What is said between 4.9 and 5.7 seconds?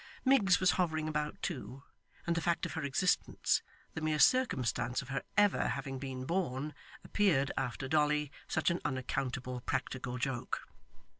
of her ever